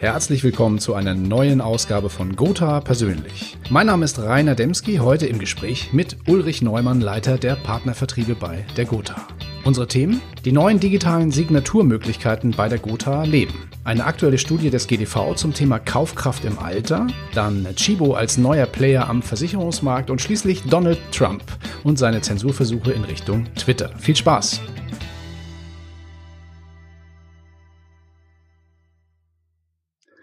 [0.00, 3.58] Herzlich willkommen zu einer neuen Ausgabe von Gotha persönlich.
[3.68, 8.64] Mein Name ist Rainer Demski, heute im Gespräch mit Ulrich Neumann, Leiter der Partnervertriebe bei
[8.78, 9.28] der Gotha.
[9.62, 10.22] Unsere Themen?
[10.46, 13.52] Die neuen digitalen Signaturmöglichkeiten bei der Gotha Leben.
[13.84, 19.06] Eine aktuelle Studie des GDV zum Thema Kaufkraft im Alter, dann Chibo als neuer Player
[19.06, 21.42] am Versicherungsmarkt und schließlich Donald Trump
[21.84, 23.90] und seine Zensurversuche in Richtung Twitter.
[23.98, 24.62] Viel Spaß!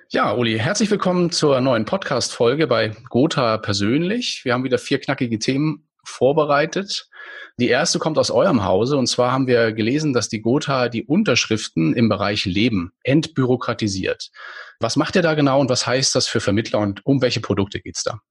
[0.10, 4.46] Ja, Uli, herzlich willkommen zur neuen Podcast-Folge bei Gotha persönlich.
[4.46, 7.10] Wir haben wieder vier knackige Themen vorbereitet.
[7.60, 11.04] Die erste kommt aus eurem Hause und zwar haben wir gelesen, dass die Gotha die
[11.04, 14.32] Unterschriften im Bereich Leben entbürokratisiert.
[14.80, 17.82] Was macht ihr da genau und was heißt das für Vermittler und um welche Produkte
[17.82, 18.22] geht's da?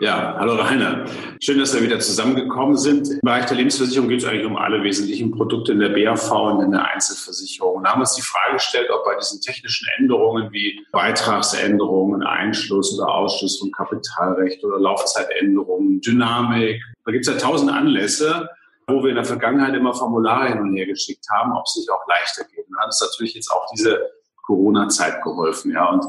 [0.00, 1.06] Ja, hallo Rainer.
[1.40, 3.10] Schön, dass wir wieder zusammengekommen sind.
[3.10, 6.62] Im Bereich der Lebensversicherung geht es eigentlich um alle wesentlichen Produkte in der BAV und
[6.62, 7.82] in der Einzelversicherung.
[7.82, 12.96] Da haben wir uns die Frage gestellt, ob bei diesen technischen Änderungen wie Beitragsänderungen, Einschluss
[12.96, 18.48] oder Ausschluss von Kapitalrecht oder Laufzeitänderungen, Dynamik, da gibt es ja tausend Anlässe,
[18.86, 21.90] wo wir in der Vergangenheit immer Formulare hin und her geschickt haben, ob es nicht
[21.90, 22.68] auch leichter geht.
[22.68, 23.98] Und hat es natürlich jetzt auch diese
[24.42, 25.72] Corona-Zeit geholfen.
[25.72, 25.88] Ja.
[25.90, 26.04] Und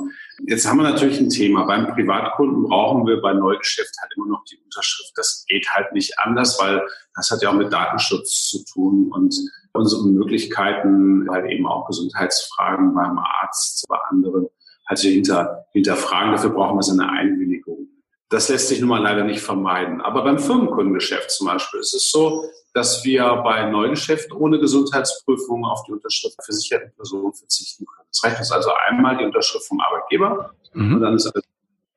[0.48, 1.66] jetzt haben wir natürlich ein Thema.
[1.66, 5.12] Beim Privatkunden brauchen wir bei Neugeschäft halt immer noch die Unterschrift.
[5.16, 6.82] Das geht halt nicht anders, weil
[7.16, 9.36] das hat ja auch mit Datenschutz zu tun und
[9.74, 14.48] unseren Möglichkeiten, halt eben auch Gesundheitsfragen beim Arzt, bei anderen,
[14.88, 16.32] halt hinter, hinterfragen.
[16.32, 17.88] Dafür brauchen wir so eine Einwilligung.
[18.30, 20.02] Das lässt sich nun mal leider nicht vermeiden.
[20.02, 25.84] Aber beim Firmenkundengeschäft zum Beispiel ist es so, dass wir bei Neugeschäft ohne Gesundheitsprüfung auf
[25.84, 28.03] die Unterschrift der versicherten Personen verzichten können.
[28.14, 30.96] Das reicht uns also einmal die Unterschrift vom Arbeitgeber mhm.
[30.96, 31.42] und dann ist also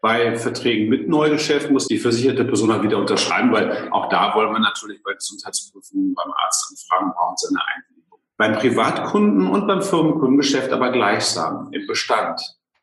[0.00, 4.52] bei Verträgen mit Neugeschäft muss die versicherte Person dann wieder unterschreiben, weil auch da wollen
[4.52, 8.20] wir natürlich bei Gesundheitsprüfungen beim Arzt anfragen, brauchen seine Einwilligung.
[8.36, 12.40] Beim Privatkunden und beim Firmenkundengeschäft aber gleichsam im Bestand.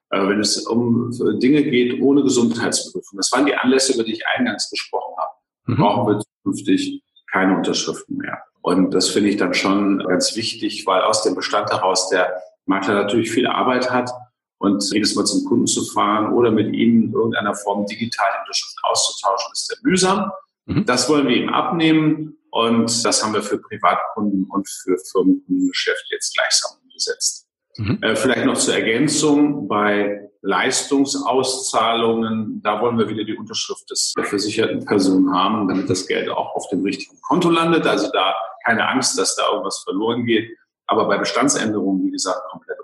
[0.10, 3.18] Äh, wenn es um Dinge geht ohne Gesundheitsprüfung.
[3.18, 5.32] Das waren die Anlässe, über die ich eingangs gesprochen habe.
[5.66, 5.76] Mhm.
[5.78, 8.44] Brauchen wir zukünftig keine Unterschriften mehr.
[8.62, 12.96] Und das finde ich dann schon ganz wichtig, weil aus dem Bestand heraus der Makler
[12.96, 14.12] natürlich viel Arbeit hat
[14.58, 18.78] und jedes Mal zum Kunden zu fahren oder mit ihnen in irgendeiner Form digital Unterschrift
[18.84, 20.32] auszutauschen, ist sehr mühsam.
[20.66, 20.86] Mhm.
[20.86, 26.34] Das wollen wir ihm abnehmen und das haben wir für Privatkunden und für Firmenkundengeschäft jetzt
[26.36, 27.48] gleichsam umgesetzt.
[27.78, 28.00] Mhm.
[28.02, 34.26] Äh, vielleicht noch zur Ergänzung bei Leistungsauszahlungen, da wollen wir wieder die Unterschrift des der
[34.26, 37.88] versicherten Person haben, damit das Geld auch auf dem richtigen Konto landet.
[37.88, 38.36] Also da
[38.66, 40.50] keine Angst, dass da irgendwas verloren geht.
[40.94, 42.78] Aber bei Bestandsänderungen, wie gesagt, komplett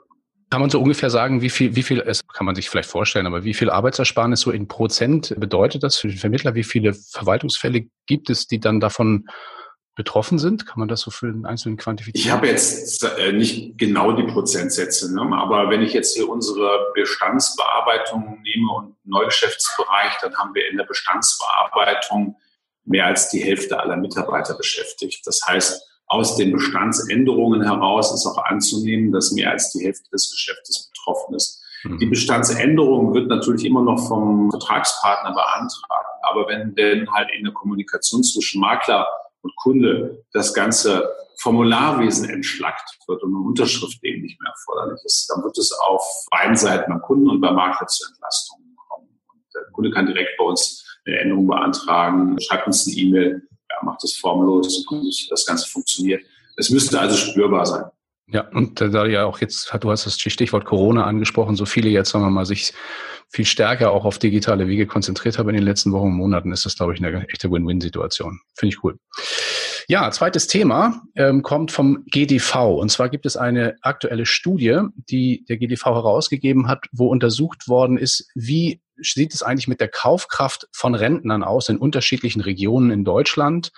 [0.49, 3.27] kann man so ungefähr sagen, wie viel, wie viel, es kann man sich vielleicht vorstellen,
[3.27, 6.55] aber wie viel Arbeitsersparnis so in Prozent bedeutet das für den Vermittler?
[6.55, 9.27] Wie viele Verwaltungsfälle gibt es, die dann davon
[9.95, 10.65] betroffen sind?
[10.65, 12.25] Kann man das so für den Einzelnen quantifizieren?
[12.25, 15.21] Ich habe jetzt äh, nicht genau die Prozentsätze, ne?
[15.37, 20.85] aber wenn ich jetzt hier unsere Bestandsbearbeitung nehme und Neugeschäftsbereich, dann haben wir in der
[20.85, 22.37] Bestandsbearbeitung
[22.85, 25.27] mehr als die Hälfte aller Mitarbeiter beschäftigt.
[25.27, 30.31] Das heißt, aus den Bestandsänderungen heraus ist auch anzunehmen, dass mehr als die Hälfte des
[30.31, 31.63] Geschäftes betroffen ist.
[31.83, 31.99] Mhm.
[31.99, 36.09] Die Bestandsänderung wird natürlich immer noch vom Vertragspartner beantragt.
[36.23, 39.07] Aber wenn denn halt in der Kommunikation zwischen Makler
[39.41, 41.09] und Kunde das ganze
[41.41, 46.03] Formularwesen entschlackt wird und eine Unterschrift eben nicht mehr erforderlich ist, dann wird es auf
[46.31, 49.07] beiden Seiten beim Kunden und beim Makler zu Entlastungen kommen.
[49.31, 53.85] Und der Kunde kann direkt bei uns eine Änderung beantragen, schreibt uns eine E-Mail, ja,
[53.85, 56.23] macht das formlos und das Ganze funktioniert.
[56.57, 57.85] Es müsste also spürbar sein.
[58.31, 62.11] Ja, und da ja auch jetzt, du hast das Stichwort Corona angesprochen, so viele jetzt,
[62.11, 62.73] sagen wir mal, sich
[63.31, 66.65] viel stärker auch auf digitale Wege konzentriert haben in den letzten Wochen und Monaten, ist
[66.65, 68.39] das, glaube ich, eine echte Win-Win-Situation.
[68.55, 68.99] Finde ich cool.
[69.87, 72.79] Ja, zweites Thema ähm, kommt vom GDV.
[72.79, 77.97] Und zwar gibt es eine aktuelle Studie, die der GDV herausgegeben hat, wo untersucht worden
[77.97, 83.03] ist, wie sieht es eigentlich mit der Kaufkraft von Rentnern aus in unterschiedlichen Regionen in
[83.03, 83.71] Deutschland?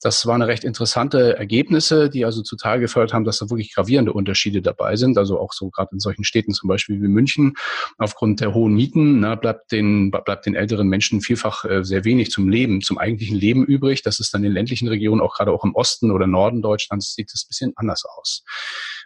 [0.00, 4.60] Das waren recht interessante Ergebnisse, die also zutage gefördert haben, dass da wirklich gravierende Unterschiede
[4.60, 5.16] dabei sind.
[5.18, 7.54] Also auch so gerade in solchen Städten zum Beispiel wie München.
[7.98, 12.30] Aufgrund der hohen Mieten na, bleibt, den, bleibt den älteren Menschen vielfach äh, sehr wenig
[12.30, 14.02] zum Leben, zum eigentlichen Leben übrig.
[14.02, 17.32] Das ist dann in ländlichen Regionen, auch gerade auch im Osten oder Norden Deutschlands, sieht
[17.32, 18.44] es ein bisschen anders aus.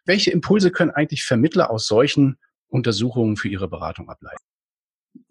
[0.05, 4.50] Welche Impulse können eigentlich Vermittler aus solchen Untersuchungen für ihre Beratung ableiten?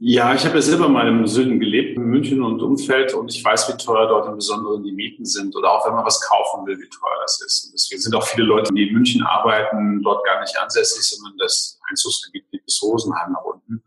[0.01, 3.43] Ja, ich habe ja selber mal im Süden gelebt, in München und Umfeld, und ich
[3.43, 6.65] weiß, wie teuer dort im Besonderen die Mieten sind oder auch wenn man was kaufen
[6.65, 7.65] will, wie teuer das ist.
[7.65, 11.37] Und deswegen sind auch viele Leute, die in München arbeiten, dort gar nicht ansässig, sondern
[11.37, 13.83] das Einzugsgebiet geht bis Rosenheim nach unten,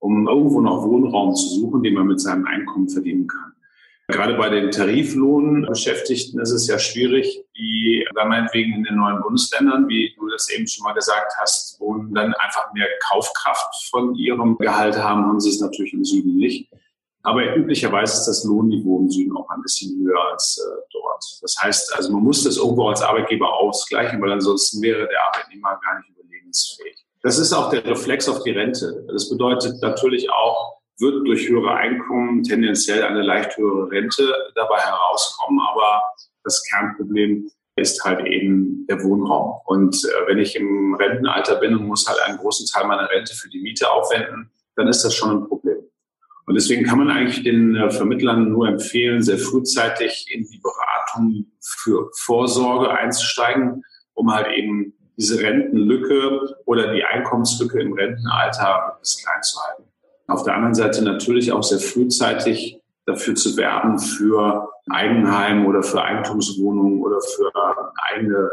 [0.00, 3.53] um irgendwo noch Wohnraum zu suchen, den man mit seinem Einkommen verdienen kann.
[4.08, 9.88] Gerade bei den Tariflohnbeschäftigten ist es ja schwierig, die dann meinetwegen in den neuen Bundesländern,
[9.88, 14.58] wie du das eben schon mal gesagt hast, wo dann einfach mehr Kaufkraft von ihrem
[14.58, 16.70] Gehalt haben, haben sie es natürlich im Süden nicht.
[17.22, 21.24] Aber üblicherweise ist das Lohnniveau im Süden auch ein bisschen höher als äh, dort.
[21.40, 25.80] Das heißt, also man muss das irgendwo als Arbeitgeber ausgleichen, weil ansonsten wäre der Arbeitnehmer
[25.82, 27.02] gar nicht überlebensfähig.
[27.22, 29.06] Das ist auch der Reflex auf die Rente.
[29.10, 35.60] Das bedeutet natürlich auch, wird durch höhere Einkommen tendenziell eine leicht höhere Rente dabei herauskommen.
[35.60, 36.02] Aber
[36.44, 39.60] das Kernproblem ist halt eben der Wohnraum.
[39.64, 43.34] Und äh, wenn ich im Rentenalter bin und muss halt einen großen Teil meiner Rente
[43.34, 45.78] für die Miete aufwenden, dann ist das schon ein Problem.
[46.46, 51.46] Und deswegen kann man eigentlich den äh, Vermittlern nur empfehlen, sehr frühzeitig in die Beratung
[51.60, 53.82] für Vorsorge einzusteigen,
[54.12, 59.83] um halt eben diese Rentenlücke oder die Einkommenslücke im Rentenalter bis klein zu halten.
[60.26, 66.02] Auf der anderen Seite natürlich auch sehr frühzeitig dafür zu werben, für Eigenheim oder für
[66.02, 67.52] Eigentumswohnungen oder für
[68.12, 68.50] eigene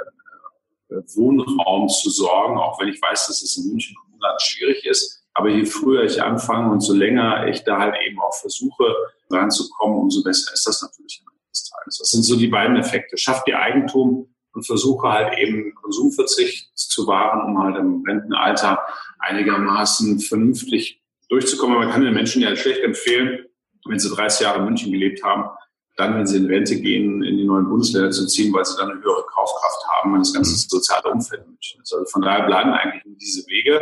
[0.89, 4.85] äh, Wohnraum zu sorgen, auch wenn ich weiß, dass es in München und Umland schwierig
[4.85, 5.23] ist.
[5.33, 8.83] Aber je früher ich anfange und so länger ich da halt eben auch versuche,
[9.29, 11.97] ranzukommen, umso besser ist das natürlich am Ende des Tages.
[11.99, 13.17] Das sind so die beiden Effekte.
[13.17, 18.79] Schafft ihr Eigentum und versuche halt eben Konsumverzicht zu wahren, um halt im Rentenalter
[19.19, 21.00] einigermaßen vernünftig
[21.31, 21.79] durchzukommen.
[21.79, 23.45] Man kann den Menschen ja schlecht empfehlen,
[23.87, 25.49] wenn sie 30 Jahre in München gelebt haben,
[25.97, 28.91] dann, wenn sie in Rente gehen, in die neuen Bundesländer zu ziehen, weil sie dann
[28.91, 30.69] eine höhere Kaufkraft haben, wenn das ganze mhm.
[30.69, 31.93] soziale Umfeld in München ist.
[31.93, 33.81] Also von daher bleiben eigentlich diese Wege.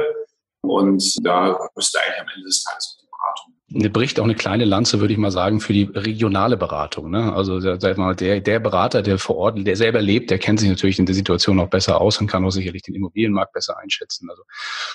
[0.62, 5.00] Und da müsste eigentlich am Ende des Tages die Beratung bricht auch eine kleine Lanze,
[5.00, 7.12] würde ich mal sagen, für die regionale Beratung.
[7.12, 7.33] Ne?
[7.33, 10.69] Also sag mal, der, der Berater, der vor Ort, der selber lebt, der kennt sich
[10.69, 14.30] natürlich in der Situation auch besser aus und kann auch sicherlich den Immobilienmarkt besser einschätzen.
[14.30, 14.44] Also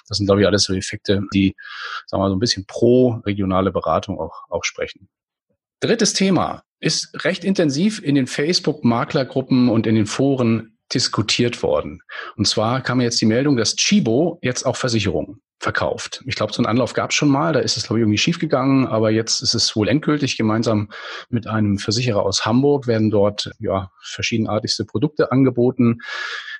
[0.08, 1.54] das sind, glaube ich, alles so Effekte, die,
[2.06, 5.08] sagen wir mal, so ein bisschen pro regionale Beratung auch, auch sprechen.
[5.80, 12.02] Drittes Thema ist recht intensiv in den Facebook-Maklergruppen und in den Foren diskutiert worden.
[12.36, 16.22] Und zwar kam jetzt die Meldung, dass Chibo jetzt auch Versicherungen verkauft.
[16.26, 18.18] Ich glaube, so einen Anlauf gab es schon mal, da ist es, glaube ich, irgendwie
[18.18, 20.36] schiefgegangen, aber jetzt ist es wohl endgültig.
[20.36, 20.90] Gemeinsam
[21.30, 26.00] mit einem Versicherer aus Hamburg werden dort ja verschiedenartigste Produkte angeboten.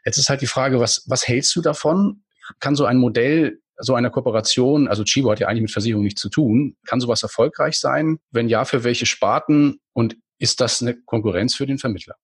[0.05, 2.23] Jetzt ist halt die Frage, was, was hältst du davon?
[2.61, 6.21] Kann so ein Modell so einer Kooperation, also Chibo hat ja eigentlich mit Versicherung nichts
[6.21, 8.19] zu tun, kann sowas erfolgreich sein?
[8.31, 12.15] Wenn ja, für welche Sparten und ist das eine Konkurrenz für den Vermittler?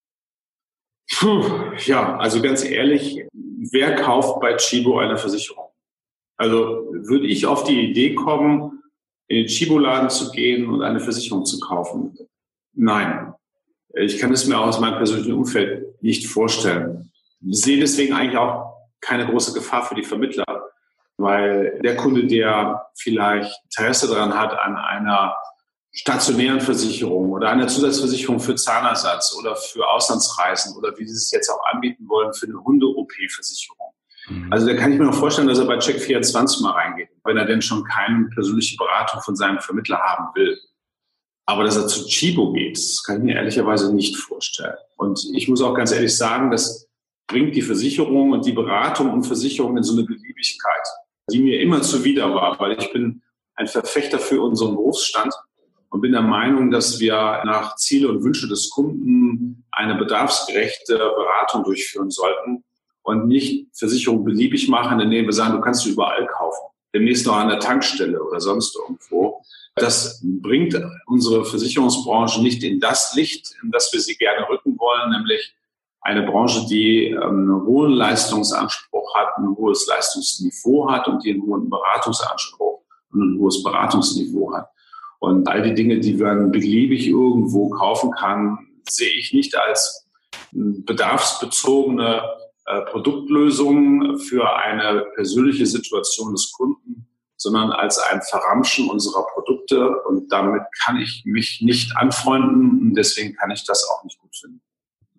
[1.13, 5.69] Puh, ja, also ganz ehrlich, wer kauft bei Chibo eine Versicherung?
[6.37, 8.83] Also würde ich auf die Idee kommen,
[9.29, 12.17] in den Chibo-Laden zu gehen und eine Versicherung zu kaufen?
[12.73, 13.35] Nein.
[13.95, 17.11] Ich kann es mir auch aus meinem persönlichen Umfeld nicht vorstellen.
[17.47, 20.45] Ich sehe deswegen eigentlich auch keine große Gefahr für die Vermittler,
[21.17, 25.37] weil der Kunde, der vielleicht Interesse daran hat an einer
[25.93, 31.49] stationären Versicherung oder einer Zusatzversicherung für Zahnersatz oder für Auslandsreisen oder wie Sie es jetzt
[31.49, 33.91] auch anbieten wollen, für eine Hunde-OP-Versicherung,
[34.31, 34.53] Mhm.
[34.53, 37.47] Also da kann ich mir noch vorstellen, dass er bei Check24 mal reingeht, wenn er
[37.47, 40.59] denn schon keine persönliche Beratung von seinem Vermittler haben will.
[41.47, 44.77] Aber dass er zu Chibo geht, das kann ich mir ehrlicherweise nicht vorstellen.
[44.97, 46.89] Und ich muss auch ganz ehrlich sagen, das
[47.27, 50.87] bringt die Versicherung und die Beratung und Versicherung in so eine Beliebigkeit,
[51.33, 53.23] die mir immer zuwider war, weil ich bin
[53.55, 55.35] ein Verfechter für unseren Berufsstand
[55.91, 61.65] und bin der Meinung, dass wir nach Ziele und Wünsche des Kunden eine bedarfsgerechte Beratung
[61.65, 62.65] durchführen sollten
[63.03, 66.71] und nicht Versicherung beliebig machen, indem wir sagen, du kannst du überall kaufen.
[66.95, 69.43] Demnächst noch an der Tankstelle oder sonst irgendwo.
[69.75, 75.11] Das bringt unsere Versicherungsbranche nicht in das Licht, in das wir sie gerne rücken wollen,
[75.11, 75.55] nämlich
[76.03, 81.43] eine Branche, die ähm, einen hohen Leistungsanspruch hat, ein hohes Leistungsniveau hat und die einen
[81.43, 82.81] hohen Beratungsanspruch
[83.13, 84.69] und ein hohes Beratungsniveau hat.
[85.21, 88.59] Und all die Dinge, die man beliebig irgendwo kaufen kann,
[88.89, 90.09] sehe ich nicht als
[90.53, 92.23] bedarfsbezogene
[92.67, 100.01] äh, Produktlösungen für eine persönliche Situation des Kunden, sondern als ein Verramschen unserer Produkte.
[100.09, 104.35] Und damit kann ich mich nicht anfreunden und deswegen kann ich das auch nicht gut
[104.35, 104.63] finden.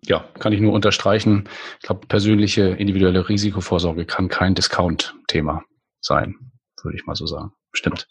[0.04, 1.48] Ja, kann ich nur unterstreichen.
[1.80, 5.62] Ich glaube, persönliche individuelle Risikovorsorge kann kein Discount-Thema
[6.00, 7.52] sein, würde ich mal so sagen.
[7.72, 8.08] Stimmt.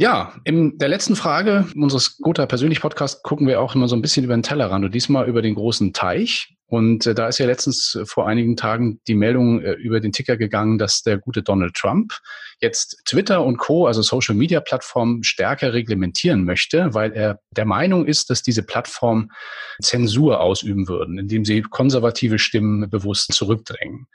[0.00, 4.02] Ja, in der letzten Frage unseres Gotha persönlich Podcast gucken wir auch immer so ein
[4.02, 6.56] bisschen über den Tellerrand und diesmal über den großen Teich.
[6.68, 10.12] Und äh, da ist ja letztens äh, vor einigen Tagen die Meldung äh, über den
[10.12, 12.12] Ticker gegangen, dass der gute Donald Trump
[12.60, 18.04] jetzt Twitter und Co., also Social Media Plattformen, stärker reglementieren möchte, weil er der Meinung
[18.04, 19.30] ist, dass diese Plattformen
[19.80, 24.06] Zensur ausüben würden, indem sie konservative Stimmen bewusst zurückdrängen.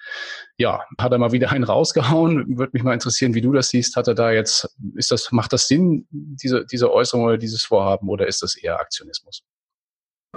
[0.58, 2.60] Ja, hat er mal wieder einen rausgehauen.
[2.60, 3.96] Würde mich mal interessieren, wie du das siehst.
[3.96, 8.10] Hat er da jetzt, ist das, macht das Sinn, diese, diese Äußerung oder dieses Vorhaben,
[8.10, 9.44] oder ist das eher Aktionismus?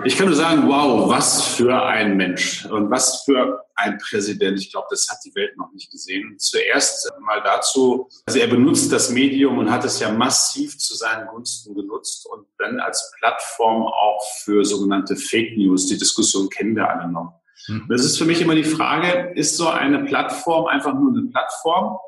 [0.04, 4.58] Ich kann nur sagen, wow, was für ein Mensch und was für ein Präsident.
[4.58, 6.38] Ich glaube, das hat die Welt noch nicht gesehen.
[6.38, 11.26] Zuerst mal dazu, also er benutzt das Medium und hat es ja massiv zu seinen
[11.28, 15.86] Gunsten genutzt und dann als Plattform auch für sogenannte Fake News.
[15.86, 17.40] Die Diskussion kennen wir alle noch.
[17.68, 17.86] Mhm.
[17.88, 21.98] Das ist für mich immer die Frage, ist so eine Plattform einfach nur eine Plattform,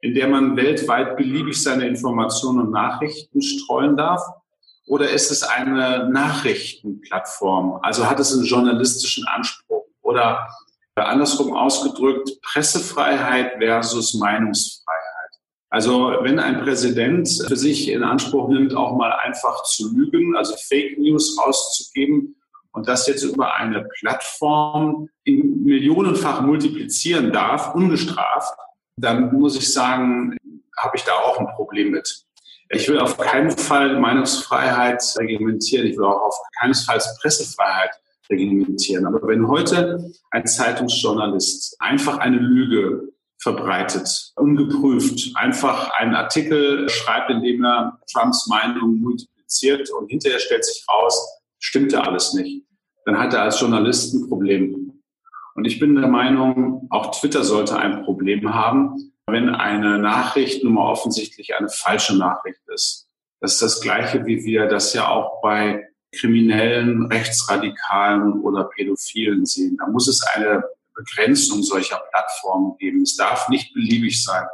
[0.00, 4.22] in der man weltweit beliebig seine Informationen und Nachrichten streuen darf?
[4.86, 7.78] Oder ist es eine Nachrichtenplattform?
[7.82, 9.84] Also hat es einen journalistischen Anspruch?
[10.02, 10.48] Oder
[10.96, 15.02] andersrum ausgedrückt, Pressefreiheit versus Meinungsfreiheit.
[15.70, 20.54] Also wenn ein Präsident für sich in Anspruch nimmt, auch mal einfach zu lügen, also
[20.68, 22.36] Fake News rauszugeben
[22.72, 28.54] und das jetzt über eine Plattform in millionenfach multiplizieren darf, ungestraft,
[28.96, 30.36] dann muss ich sagen,
[30.76, 32.26] habe ich da auch ein Problem mit.
[32.74, 35.86] Ich will auf keinen Fall Meinungsfreiheit reglementieren.
[35.86, 37.90] Ich will auch auf keinesfalls Pressefreiheit
[38.30, 39.04] reglementieren.
[39.04, 47.42] Aber wenn heute ein Zeitungsjournalist einfach eine Lüge verbreitet, ungeprüft, einfach einen Artikel schreibt, in
[47.42, 52.66] dem er Trumps Meinung multipliziert und hinterher stellt sich raus, stimmte alles nicht,
[53.04, 55.02] dann hat er als Journalist ein Problem.
[55.54, 60.74] Und ich bin der Meinung, auch Twitter sollte ein Problem haben, wenn eine Nachricht nun
[60.74, 63.08] mal offensichtlich eine falsche Nachricht ist.
[63.40, 69.76] Das ist das Gleiche, wie wir das ja auch bei Kriminellen, Rechtsradikalen oder Pädophilen sehen.
[69.78, 70.62] Da muss es eine
[70.94, 73.02] Begrenzung solcher Plattformen geben.
[73.02, 74.44] Es darf nicht beliebig sein.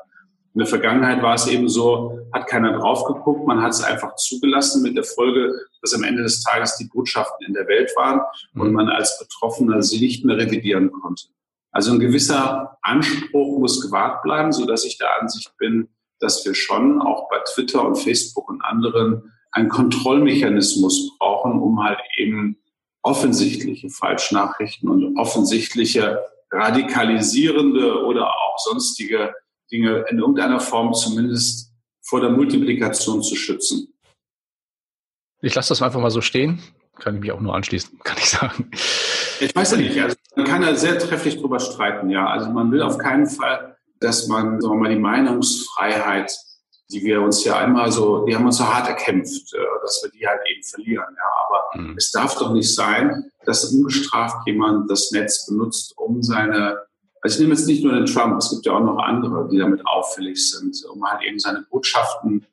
[0.55, 4.17] In der Vergangenheit war es eben so, hat keiner drauf geguckt, man hat es einfach
[4.17, 8.21] zugelassen mit der Folge, dass am Ende des Tages die Botschaften in der Welt waren
[8.55, 11.27] und man als Betroffener sie nicht mehr revidieren konnte.
[11.71, 15.89] Also ein gewisser Anspruch muss gewahrt bleiben, so dass ich der Ansicht bin,
[16.21, 21.99] dass wir schon auch bei Twitter und Facebook und anderen einen Kontrollmechanismus brauchen, um halt
[22.17, 22.59] eben
[23.03, 29.35] offensichtliche Falschnachrichten und offensichtliche radikalisierende oder auch sonstige
[29.71, 31.73] Dinge in irgendeiner Form zumindest
[32.03, 33.95] vor der Multiplikation zu schützen.
[35.41, 36.61] Ich lasse das einfach mal so stehen.
[36.99, 38.71] Kann ich mich auch nur anschließen, kann ich sagen.
[39.41, 40.01] Ich weiß ja nicht.
[40.01, 42.27] Also man kann da sehr trefflich drüber streiten, ja.
[42.29, 46.33] Also man will auf keinen Fall, dass man, sagen wir mal, die Meinungsfreiheit,
[46.91, 50.11] die wir uns ja einmal so, die haben uns so hart erkämpft, äh, dass wir
[50.11, 51.23] die halt eben verlieren, ja.
[51.47, 51.95] Aber mhm.
[51.97, 56.79] es darf doch nicht sein, dass ungestraft jemand das Netz benutzt, um seine,
[57.21, 59.59] also ich nehme jetzt nicht nur den Trump, es gibt ja auch noch andere, die
[59.59, 62.47] damit auffällig sind, um halt eben seine Botschaften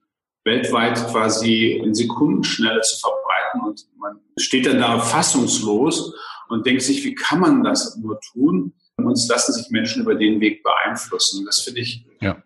[0.44, 6.14] weltweit quasi in Sekundenschnelle zu verbreiten und man steht dann da fassungslos
[6.50, 8.74] und denkt sich, wie kann man das nur tun?
[8.98, 11.46] Und es lassen sich Menschen über den Weg beeinflussen.
[11.46, 12.42] Das finde ich ja.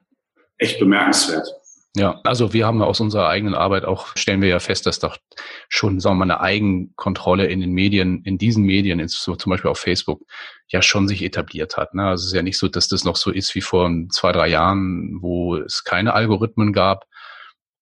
[0.57, 1.47] echt bemerkenswert.
[1.95, 5.17] Ja, also wir haben aus unserer eigenen Arbeit auch, stellen wir ja fest, dass doch
[5.69, 9.71] schon, sagen wir mal, eine Eigenkontrolle in den Medien, in diesen Medien, so zum Beispiel
[9.71, 10.21] auf Facebook,
[10.67, 11.95] ja schon sich etabliert hat.
[11.95, 12.05] Ne?
[12.05, 14.49] Also es ist ja nicht so, dass das noch so ist wie vor zwei, drei
[14.49, 17.05] Jahren, wo es keine Algorithmen gab.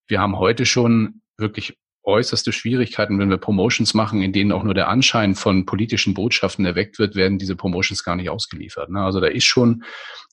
[0.07, 1.77] Wir haben heute schon wirklich
[2.07, 6.65] äußerste Schwierigkeiten, wenn wir Promotions machen, in denen auch nur der Anschein von politischen Botschaften
[6.65, 8.89] erweckt wird, werden diese Promotions gar nicht ausgeliefert.
[8.89, 9.01] Ne?
[9.01, 9.83] Also da ist schon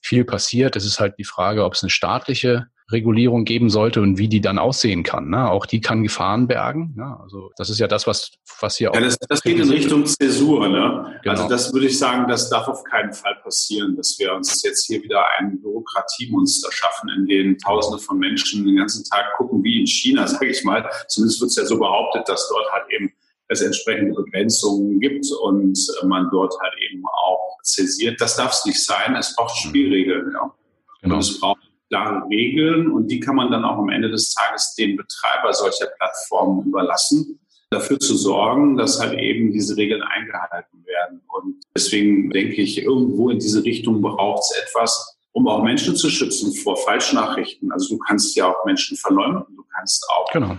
[0.01, 0.75] viel passiert.
[0.75, 4.41] Es ist halt die Frage, ob es eine staatliche Regulierung geben sollte und wie die
[4.41, 5.29] dann aussehen kann.
[5.29, 5.49] Ne?
[5.49, 6.93] Auch die kann Gefahren bergen.
[6.95, 7.17] Ne?
[7.19, 9.03] Also das ist ja das, was, was hier ja, auch.
[9.03, 10.67] Das, das geht in Richtung Zäsur.
[10.67, 11.19] Ne?
[11.23, 11.35] Genau.
[11.35, 14.85] Also das würde ich sagen, das darf auf keinen Fall passieren, dass wir uns jetzt
[14.85, 19.79] hier wieder ein Bürokratiemonster schaffen, in dem Tausende von Menschen den ganzen Tag gucken, wie
[19.79, 20.87] in China, sage ich mal.
[21.07, 23.11] Zumindest wird es ja so behauptet, dass dort halt eben
[23.47, 28.21] es entsprechende Begrenzungen gibt und man dort halt eben auch zäsiert.
[28.21, 29.15] Das darf es nicht sein.
[29.15, 29.69] Es braucht mhm.
[29.69, 30.31] Spielregeln.
[30.33, 30.53] Ja.
[31.01, 31.15] Genau.
[31.15, 34.75] Und es braucht klare Regeln und die kann man dann auch am Ende des Tages
[34.75, 37.39] dem Betreiber solcher Plattformen überlassen,
[37.69, 41.21] dafür zu sorgen, dass halt eben diese Regeln eingehalten werden.
[41.27, 46.09] Und deswegen denke ich, irgendwo in diese Richtung braucht es etwas, um auch Menschen zu
[46.09, 47.71] schützen vor Falschnachrichten.
[47.71, 50.57] Also du kannst ja auch Menschen verleumden, du kannst auch genau.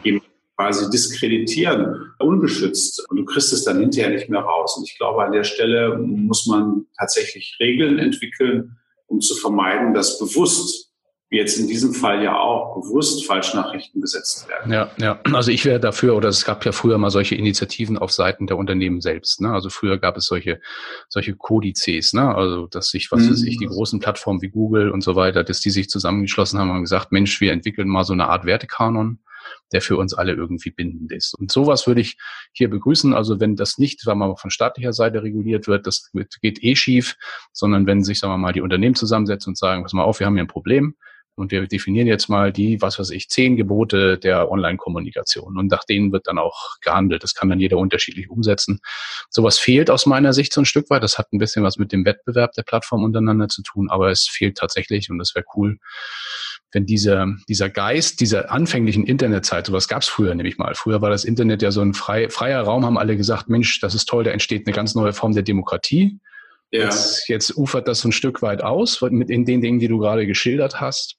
[0.57, 3.07] quasi diskreditieren, ungeschützt.
[3.09, 4.77] Und du kriegst es dann hinterher nicht mehr raus.
[4.77, 10.19] Und ich glaube, an der Stelle muss man tatsächlich Regeln entwickeln, um zu vermeiden, dass
[10.19, 10.86] bewusst
[11.31, 14.73] jetzt in diesem Fall ja auch bewusst Falschnachrichten gesetzt werden.
[14.73, 15.21] Ja, ja.
[15.33, 18.57] Also ich wäre dafür, oder es gab ja früher mal solche Initiativen auf Seiten der
[18.57, 19.41] Unternehmen selbst.
[19.41, 19.53] Ne?
[19.53, 20.61] Also früher gab es solche,
[21.09, 22.35] solche Kodizes, ne?
[22.35, 23.31] Also dass sich, was mhm.
[23.31, 26.71] weiß ich, die großen Plattformen wie Google und so weiter, dass die sich zusammengeschlossen haben
[26.71, 29.19] und gesagt, Mensch, wir entwickeln mal so eine Art Wertekanon
[29.73, 31.35] der für uns alle irgendwie bindend ist.
[31.35, 32.17] Und sowas würde ich
[32.53, 33.15] hier begrüßen.
[33.15, 36.77] Also wenn das nicht, sagen wir mal, von staatlicher Seite reguliert wird, das geht eh
[36.77, 37.17] schief,
[37.53, 40.27] sondern wenn sich, sagen wir mal, die Unternehmen zusammensetzen und sagen, pass mal auf, wir
[40.27, 40.97] haben hier ein Problem,
[41.37, 45.57] und wir definieren jetzt mal die, was weiß ich, zehn Gebote der Online-Kommunikation.
[45.59, 47.23] Und nach denen wird dann auch gehandelt.
[47.23, 48.81] Das kann dann jeder unterschiedlich umsetzen.
[49.31, 51.03] Sowas fehlt aus meiner Sicht so ein Stück weit.
[51.03, 54.29] Das hat ein bisschen was mit dem Wettbewerb der Plattform untereinander zu tun, aber es
[54.29, 55.79] fehlt tatsächlich und das wäre cool,
[56.73, 60.75] wenn dieser, dieser Geist dieser anfänglichen Internetzeit, sowas gab es früher nämlich mal.
[60.75, 63.95] Früher war das Internet ja so ein frei, freier Raum, haben alle gesagt, Mensch, das
[63.95, 66.19] ist toll, da entsteht eine ganz neue Form der Demokratie.
[66.71, 66.85] Ja.
[66.85, 69.99] Jetzt, jetzt ufert das so ein Stück weit aus mit in den Dingen, die du
[69.99, 71.17] gerade geschildert hast.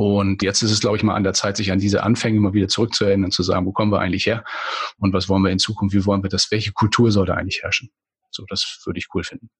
[0.00, 2.54] Und jetzt ist es, glaube ich, mal an der Zeit, sich an diese Anfänge mal
[2.54, 4.44] wieder zurückzuerinnern und zu sagen, wo kommen wir eigentlich her
[4.96, 7.62] und was wollen wir in Zukunft, wie wollen wir das, welche Kultur soll da eigentlich
[7.62, 7.90] herrschen?
[8.30, 9.50] So, das würde ich cool finden.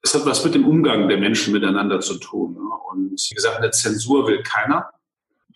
[0.00, 2.54] Es hat was mit dem Umgang der Menschen miteinander zu tun.
[2.54, 2.60] Ne?
[2.90, 4.88] Und wie gesagt, eine Zensur will keiner.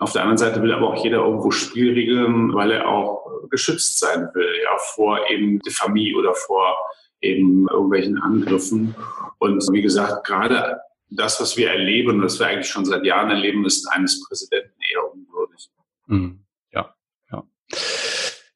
[0.00, 4.28] Auf der anderen Seite will aber auch jeder irgendwo Spielregeln, weil er auch geschützt sein
[4.34, 6.76] will, ja, vor eben Diffamie oder vor
[7.22, 8.94] eben irgendwelchen Angriffen.
[9.38, 13.64] Und wie gesagt, gerade das, was wir erleben, was wir eigentlich schon seit Jahren erleben,
[13.64, 15.68] ist eines Präsidenten eher unwürdig.
[16.06, 16.44] Mhm.
[16.72, 16.94] Ja,
[17.30, 17.44] ja.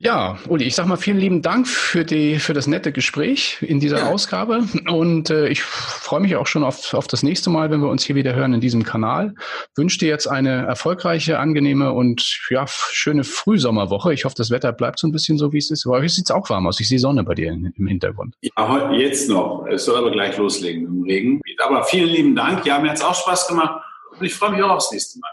[0.03, 3.81] Ja, Uli, ich sag mal vielen lieben Dank für die für das nette Gespräch in
[3.81, 4.07] dieser ja.
[4.09, 7.91] Ausgabe und äh, ich freue mich auch schon auf, auf das nächste Mal, wenn wir
[7.91, 9.35] uns hier wieder hören in diesem Kanal.
[9.77, 14.15] Wünsche dir jetzt eine erfolgreiche, angenehme und ja schöne Frühsommerwoche.
[14.15, 15.87] Ich hoffe, das Wetter bleibt so ein bisschen so wie es ist.
[15.87, 16.81] Aber sieht es auch warm aus.
[16.81, 18.35] Ich sehe Sonne bei dir im Hintergrund.
[18.41, 19.67] Ja, jetzt noch.
[19.67, 21.43] Es soll aber gleich loslegen im Regen.
[21.63, 22.65] Aber vielen lieben Dank.
[22.65, 23.85] Ja, mir hat es auch Spaß gemacht
[24.19, 25.31] und ich freue mich auch aufs nächste Mal.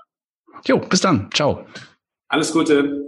[0.66, 1.30] Jo, bis dann.
[1.34, 1.66] Ciao.
[2.28, 3.08] Alles Gute.